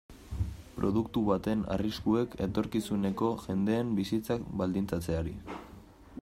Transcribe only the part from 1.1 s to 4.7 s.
baten arriskuek etorkizuneko jendeen bizitzak